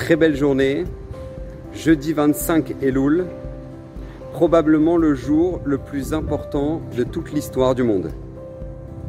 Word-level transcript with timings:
Très 0.00 0.16
belle 0.16 0.34
journée, 0.34 0.84
jeudi 1.74 2.14
25 2.14 2.76
Elul, 2.80 3.26
probablement 4.32 4.96
le 4.96 5.14
jour 5.14 5.60
le 5.62 5.76
plus 5.76 6.14
important 6.14 6.80
de 6.96 7.04
toute 7.04 7.30
l'histoire 7.32 7.74
du 7.74 7.82
monde. 7.82 8.10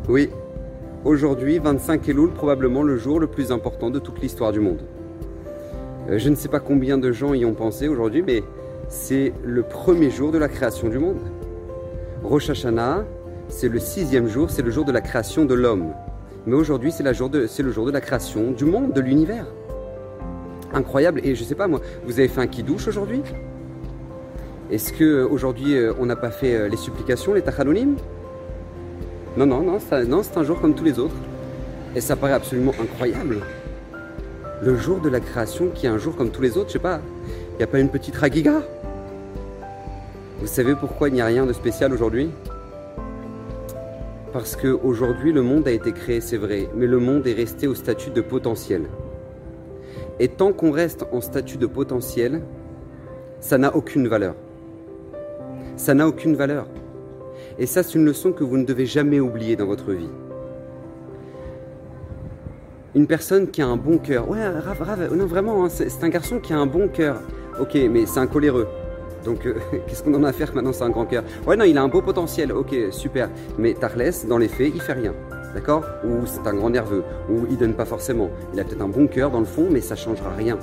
Oui, 0.10 0.30
aujourd'hui 1.06 1.60
25 1.60 2.10
Elul, 2.10 2.32
probablement 2.32 2.84
le 2.84 2.98
jour 2.98 3.22
le 3.22 3.28
plus 3.28 3.54
important 3.54 3.90
de 3.90 4.00
toute 4.00 4.22
l'histoire 4.22 4.52
du 4.52 4.60
monde. 4.60 4.82
Euh, 6.10 6.20
je 6.20 6.28
ne 6.28 6.36
sais 6.36 6.50
pas 6.50 6.60
combien 6.60 6.98
de 6.98 7.14
gens 7.14 7.34
y 7.34 7.46
ont 7.46 7.54
pensé 7.54 7.88
aujourd'hui, 7.88 8.22
mais 8.22 8.44
c'est 8.90 9.32
le 9.46 9.64
premier 9.64 10.12
jour 10.12 10.34
de 10.34 10.38
la 10.38 10.50
création 10.50 10.90
du 10.90 11.00
monde. 11.00 11.22
Rosh 12.22 12.50
Hashanah, 12.50 13.06
c'est 13.48 13.70
le 13.70 13.80
sixième 13.80 14.28
jour, 14.28 14.52
c'est 14.52 14.62
le 14.62 14.72
jour 14.72 14.84
de 14.84 14.92
la 14.92 15.02
création 15.02 15.46
de 15.46 15.54
l'homme. 15.54 15.94
Mais 16.46 16.56
aujourd'hui, 16.56 16.92
c'est 16.92 17.04
le 17.04 17.14
jour 17.14 17.30
de 17.30 17.92
la 17.92 18.02
création 18.02 18.52
du 18.52 18.66
monde, 18.66 18.92
de 18.92 19.00
l'univers. 19.00 19.46
Incroyable. 20.74 21.22
Et 21.24 21.36
je 21.36 21.44
sais 21.44 21.56
pas, 21.56 21.68
moi, 21.68 21.82
vous 22.06 22.20
avez 22.20 22.28
fait 22.28 22.42
un 22.42 22.48
qui-douche 22.48 22.88
aujourd'hui? 22.88 23.22
Est-ce 24.72 24.94
que 24.94 25.24
aujourd'hui 25.24 25.76
euh, 25.76 25.94
on 26.00 26.06
n'a 26.06 26.16
pas 26.16 26.32
fait 26.32 26.56
euh, 26.56 26.70
les 26.70 26.78
supplications, 26.78 27.34
les 27.34 27.42
tachanonim 27.42 27.98
Non, 29.36 29.46
non, 29.46 29.62
non, 29.62 29.80
non 30.08 30.24
c'est 30.24 30.38
un 30.38 30.44
jour 30.44 30.62
comme 30.62 30.76
tous 30.76 30.86
les 30.86 30.98
autres. 30.98 31.16
Et 31.94 32.00
ça 32.00 32.16
paraît 32.16 32.34
absolument 32.34 32.74
incroyable. 32.82 33.40
Le 34.62 34.78
jour 34.78 35.02
de 35.02 35.10
la 35.10 35.20
création 35.20 35.70
qui 35.74 35.88
est 35.88 35.90
un 35.90 35.98
jour 35.98 36.16
comme 36.16 36.30
tous 36.30 36.42
les 36.42 36.58
autres, 36.58 36.70
je 36.70 36.74
sais 36.74 36.80
pas, 36.80 37.02
il 37.54 37.58
n'y 37.58 37.64
a 37.64 37.68
pas 37.68 37.80
une 37.80 37.90
petite 37.90 38.16
ragiga? 38.16 38.62
Vous 40.40 40.48
savez 40.48 40.74
pourquoi 40.76 41.10
il 41.10 41.16
n'y 41.16 41.22
a 41.22 41.26
rien 41.26 41.46
de 41.46 41.54
spécial 41.54 41.92
aujourd'hui? 41.92 42.32
Parce 44.32 44.56
qu'aujourd'hui, 44.56 45.34
le 45.34 45.42
monde 45.42 45.68
a 45.68 45.72
été 45.72 45.92
créé, 45.92 46.22
c'est 46.22 46.38
vrai, 46.38 46.70
mais 46.74 46.88
le 46.88 47.00
monde 47.00 47.28
est 47.28 47.34
resté 47.34 47.68
au 47.68 47.76
statut 47.76 48.12
de 48.12 48.22
potentiel. 48.22 48.84
Et 50.22 50.28
tant 50.28 50.54
qu'on 50.54 50.70
reste 50.70 51.04
en 51.12 51.20
statut 51.20 51.58
de 51.58 51.66
potentiel, 51.66 52.44
ça 53.40 53.58
n'a 53.58 53.76
aucune 53.76 54.08
valeur. 54.08 54.36
Ça 55.78 55.96
n'a 55.96 56.08
aucune 56.08 56.36
valeur. 56.36 56.68
Et 57.58 57.66
ça, 57.66 57.82
c'est 57.82 57.96
une 57.96 58.06
leçon 58.06 58.32
que 58.32 58.44
vous 58.44 58.58
ne 58.58 58.64
devez 58.64 58.86
jamais 58.86 59.20
oublier 59.20 59.56
dans 59.56 59.66
votre 59.66 59.92
vie. 59.92 60.12
Une 62.94 63.08
personne 63.08 63.48
qui 63.50 63.64
a 63.64 63.68
un 63.68 63.78
bon 63.78 63.98
cœur. 63.98 64.30
Ouais, 64.30 64.48
Rav, 64.48 65.12
non, 65.12 65.26
vraiment, 65.26 65.66
hein, 65.66 65.70
c'est 65.70 66.04
un 66.04 66.10
garçon 66.10 66.38
qui 66.38 66.54
a 66.54 66.60
un 66.60 66.68
bon 66.68 66.88
cœur. 66.88 67.20
Ok, 67.60 67.76
mais 67.90 68.06
c'est 68.06 68.20
un 68.20 68.28
coléreux. 68.28 68.68
Donc, 69.26 69.48
euh, 69.48 69.56
qu'est-ce 69.88 70.04
qu'on 70.04 70.14
en 70.14 70.24
a 70.24 70.30
à 70.30 70.34
faire 70.34 70.54
maintenant 70.54 70.72
C'est 70.72 70.84
un 70.84 70.92
grand 70.92 71.08
cœur? 71.08 71.24
Ouais, 71.48 71.56
non, 71.56 71.66
il 71.66 71.80
a 71.80 71.82
un 71.82 71.88
beau 71.88 72.04
potentiel. 72.04 72.52
Ok, 72.52 72.76
super. 72.92 73.28
Mais 73.58 73.74
Tarles, 73.74 74.12
dans 74.30 74.38
les 74.38 74.50
faits, 74.50 74.72
il 74.72 74.82
fait 74.82 74.94
rien. 74.94 75.16
D'accord 75.54 75.84
Ou 76.06 76.26
c'est 76.26 76.48
un 76.48 76.54
grand 76.54 76.70
nerveux. 76.70 77.04
Ou 77.30 77.46
il 77.50 77.58
donne 77.58 77.74
pas 77.74 77.86
forcément. 77.86 78.30
Il 78.54 78.60
a 78.60 78.64
peut-être 78.64 78.82
un 78.82 78.88
bon 78.88 79.08
cœur 79.08 79.32
dans 79.32 79.40
le 79.40 79.46
fond, 79.46 79.68
mais 79.70 79.82
ça 79.82 79.96
changera 79.96 80.32
rien. 80.36 80.58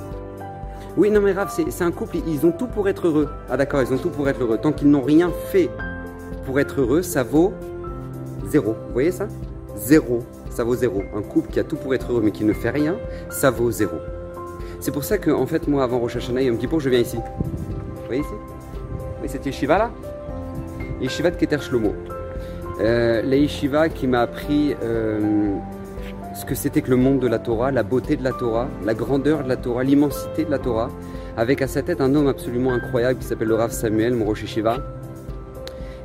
Oui, 0.97 1.11
non, 1.11 1.21
mais 1.21 1.31
Raph, 1.31 1.59
c'est 1.69 1.83
un 1.83 1.91
couple. 1.91 2.17
Ils 2.27 2.45
ont 2.45 2.51
tout 2.51 2.67
pour 2.67 2.89
être 2.89 3.07
heureux. 3.07 3.29
Ah, 3.49 3.57
d'accord, 3.57 3.81
ils 3.81 3.93
ont 3.93 3.97
tout 3.97 4.09
pour 4.09 4.27
être 4.27 4.41
heureux. 4.41 4.57
Tant 4.57 4.71
qu'ils 4.71 4.89
n'ont 4.89 5.03
rien 5.03 5.31
fait 5.51 5.69
pour 6.45 6.59
être 6.59 6.81
heureux, 6.81 7.01
ça 7.01 7.23
vaut 7.23 7.53
zéro. 8.47 8.73
Vous 8.87 8.93
voyez 8.93 9.11
ça 9.11 9.27
Zéro. 9.75 10.19
Ça 10.49 10.63
vaut 10.63 10.75
zéro. 10.75 11.03
Un 11.15 11.21
couple 11.21 11.51
qui 11.51 11.59
a 11.59 11.63
tout 11.63 11.75
pour 11.75 11.93
être 11.93 12.11
heureux, 12.11 12.21
mais 12.23 12.31
qui 12.31 12.43
ne 12.43 12.53
fait 12.53 12.71
rien, 12.71 12.97
ça 13.29 13.51
vaut 13.51 13.71
zéro. 13.71 13.97
C'est 14.79 14.91
pour 14.91 15.03
ça 15.03 15.17
que, 15.17 15.29
en 15.29 15.45
fait, 15.45 15.67
moi, 15.67 15.83
avant 15.83 15.99
Rosh 15.99 16.15
Hashanah, 16.15 16.41
Yom 16.41 16.57
Kippour, 16.57 16.79
je 16.79 16.89
viens 16.89 16.99
ici 16.99 17.17
voyez 18.09 18.21
ici 18.21 18.33
Oui, 19.21 19.29
cette 19.29 19.45
yeshiva 19.45 19.77
là 19.77 19.91
Yeshiva 20.99 21.31
de 21.31 21.37
Keter 21.37 21.61
Shlomo. 21.61 21.93
Euh, 22.81 23.21
la 23.21 23.35
yeshiva 23.35 23.89
qui 23.89 24.07
m'a 24.07 24.21
appris 24.21 24.73
euh, 24.81 25.57
ce 26.33 26.45
que 26.45 26.55
c'était 26.55 26.81
que 26.81 26.89
le 26.89 26.95
monde 26.95 27.19
de 27.19 27.27
la 27.27 27.37
Torah, 27.37 27.71
la 27.71 27.83
beauté 27.83 28.15
de 28.15 28.23
la 28.23 28.31
Torah, 28.31 28.69
la 28.85 28.93
grandeur 28.93 29.43
de 29.43 29.49
la 29.49 29.57
Torah, 29.57 29.83
l'immensité 29.83 30.45
de 30.45 30.51
la 30.51 30.59
Torah, 30.59 30.89
avec 31.35 31.61
à 31.61 31.67
sa 31.67 31.81
tête 31.81 31.99
un 31.99 32.15
homme 32.15 32.27
absolument 32.27 32.71
incroyable 32.71 33.19
qui 33.19 33.25
s'appelle 33.25 33.49
le 33.49 33.55
Rav 33.55 33.71
Samuel, 33.71 34.13
mon 34.13 34.25
Rosh 34.25 34.43
Yeshiva. 34.43 34.77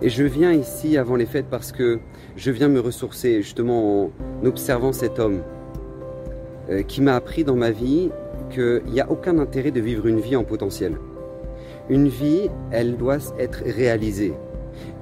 Et 0.02 0.08
je 0.08 0.24
viens 0.24 0.52
ici 0.52 0.98
avant 0.98 1.14
les 1.14 1.26
fêtes 1.26 1.46
parce 1.48 1.70
que 1.70 2.00
je 2.36 2.50
viens 2.50 2.68
me 2.68 2.80
ressourcer 2.80 3.40
justement 3.42 4.10
en 4.42 4.46
observant 4.46 4.92
cet 4.92 5.20
homme 5.20 5.42
euh, 6.70 6.82
qui 6.82 7.02
m'a 7.02 7.14
appris 7.14 7.44
dans 7.44 7.54
ma 7.54 7.70
vie 7.70 8.10
qu'il 8.50 8.82
n'y 8.90 9.00
a 9.00 9.10
aucun 9.10 9.38
intérêt 9.38 9.70
de 9.70 9.80
vivre 9.80 10.06
une 10.06 10.18
vie 10.18 10.34
en 10.34 10.42
potentiel. 10.42 10.96
Une 11.88 12.08
vie, 12.08 12.50
elle 12.72 12.96
doit 12.96 13.18
être 13.38 13.62
réalisée. 13.64 14.34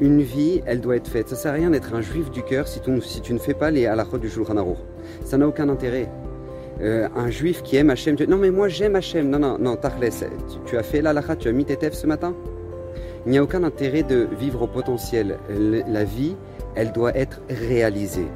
Une 0.01 0.23
vie, 0.23 0.63
elle 0.67 0.81
doit 0.81 0.97
être 0.97 1.09
faite. 1.09 1.29
Ça 1.29 1.37
sert 1.37 1.53
à 1.53 1.55
rien 1.55 1.71
d'être 1.71 1.95
un 1.95 2.01
juif 2.01 2.31
du 2.31 2.43
cœur 2.43 2.67
si, 2.69 2.81
tu 2.81 3.33
ne 3.33 3.39
fais 3.39 3.55
pas 3.55 3.71
les 3.71 3.87
halachot 3.87 4.19
du 4.19 4.29
Shulchan 4.29 4.57
Aruch. 4.57 4.79
Ça 5.25 5.37
n'a 5.39 5.47
aucun 5.47 5.69
intérêt. 5.69 6.09
Euh, 6.81 7.09
un 7.15 7.31
juif 7.31 7.63
qui 7.63 7.77
aime 7.77 7.91
Hachem, 7.91 8.17
non 8.29 8.39
mais 8.39 8.51
moi 8.51 8.67
j'aime 8.67 8.97
Hachem, 8.97 9.29
non 9.29 9.39
non 9.39 9.59
non, 9.59 9.77
Tarles, 9.77 10.09
tu, 10.67 10.77
as 10.77 10.83
fait 10.83 11.03
l'halakha, 11.03 11.37
tu 11.37 11.49
as 11.49 11.53
mis 11.53 11.65
tes 11.65 11.77
tefs 11.77 11.95
ce 11.95 12.07
matin? 12.07 12.35
Il 13.25 13.31
n'y 13.31 13.39
a 13.39 13.43
aucun 13.43 13.63
intérêt 13.63 14.03
de 14.03 14.27
vivre 14.37 14.63
au 14.63 14.67
potentiel. 14.67 15.39
La 15.49 16.03
vie, 16.03 16.35
elle 16.75 16.91
doit 16.91 17.17
être 17.17 17.41
réalisée. 17.49 18.27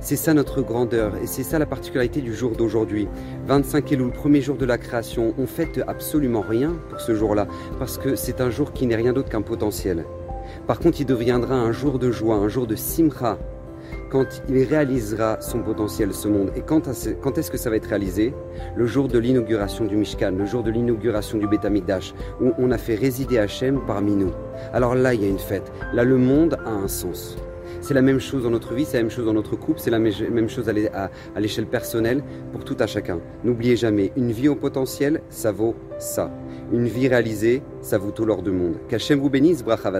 C'est 0.00 0.16
ça 0.16 0.32
notre 0.32 0.62
grandeur 0.62 1.12
et 1.22 1.26
c'est 1.26 1.42
ça 1.42 1.58
la 1.58 1.66
particularité 1.66 2.22
du 2.22 2.34
jour 2.34 2.52
d'aujourd'hui. 2.52 3.08
25 3.46 3.92
Elul, 3.92 4.10
premier 4.10 4.40
jour 4.40 4.56
de 4.56 4.64
la 4.64 4.78
création, 4.78 5.34
on 5.36 5.46
fête 5.46 5.80
absolument 5.86 6.40
rien 6.40 6.74
pour 6.88 7.00
ce 7.00 7.14
jour-là 7.14 7.46
parce 7.78 7.98
que 7.98 8.16
c'est 8.16 8.40
un 8.40 8.50
jour 8.50 8.72
qui 8.72 8.86
n'est 8.86 8.96
rien 8.96 9.12
d'autre 9.12 9.28
qu'un 9.28 9.42
potentiel. 9.42 10.04
Par 10.66 10.78
contre, 10.78 11.00
il 11.00 11.06
deviendra 11.06 11.54
un 11.54 11.72
jour 11.72 11.98
de 11.98 12.10
joie, 12.10 12.36
un 12.36 12.48
jour 12.48 12.66
de 12.66 12.76
simcha 12.76 13.38
quand 14.10 14.42
il 14.48 14.64
réalisera 14.64 15.40
son 15.40 15.60
potentiel, 15.60 16.12
ce 16.12 16.28
monde. 16.28 16.50
Et 16.56 16.62
quand, 16.62 16.88
est-ce 16.88 17.50
que 17.50 17.56
ça 17.56 17.70
va 17.70 17.76
être 17.76 17.86
réalisé? 17.86 18.34
Le 18.76 18.86
jour 18.86 19.08
de 19.08 19.18
l'inauguration 19.18 19.84
du 19.84 19.96
Mishkan, 19.96 20.32
le 20.32 20.46
jour 20.46 20.62
de 20.62 20.70
l'inauguration 20.70 21.38
du 21.38 21.46
Beth 21.46 21.64
Amikdash, 21.64 22.12
où 22.40 22.52
on 22.58 22.70
a 22.72 22.78
fait 22.78 22.96
résider 22.96 23.38
Hachem 23.38 23.80
parmi 23.86 24.16
nous. 24.16 24.32
Alors 24.72 24.94
là, 24.94 25.14
il 25.14 25.22
y 25.22 25.24
a 25.24 25.28
une 25.28 25.38
fête. 25.38 25.72
Là, 25.92 26.04
le 26.04 26.16
monde 26.16 26.58
a 26.66 26.70
un 26.70 26.88
sens. 26.88 27.36
C'est 27.80 27.94
la 27.94 28.02
même 28.02 28.20
chose 28.20 28.42
dans 28.42 28.50
notre 28.50 28.74
vie, 28.74 28.84
c'est 28.84 28.98
la 28.98 29.02
même 29.02 29.10
chose 29.10 29.24
dans 29.24 29.32
notre 29.32 29.56
couple, 29.56 29.80
c'est 29.80 29.90
la 29.90 29.98
même 29.98 30.48
chose 30.48 30.68
à 30.68 31.40
l'échelle 31.40 31.66
personnelle 31.66 32.22
pour 32.52 32.64
tout 32.64 32.76
à 32.78 32.86
chacun. 32.86 33.20
N'oubliez 33.42 33.76
jamais, 33.76 34.12
une 34.16 34.32
vie 34.32 34.48
au 34.48 34.54
potentiel, 34.54 35.22
ça 35.30 35.50
vaut 35.50 35.74
ça. 35.98 36.30
Une 36.72 36.86
vie 36.86 37.08
réalisée, 37.08 37.62
ça 37.80 37.98
vaut 37.98 38.10
tout 38.10 38.24
l'or 38.24 38.42
du 38.42 38.50
monde. 38.50 38.74
Qu'Hachem 38.88 39.18
vous 39.18 39.30
bénisse, 39.30 39.64
bracha 39.64 39.90